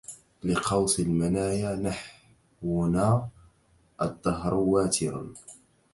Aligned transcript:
لقوس 0.43 0.99
المنايا 0.99 1.75
نحونا 1.75 3.29
الدهر 4.01 4.53
واتر 4.53 5.25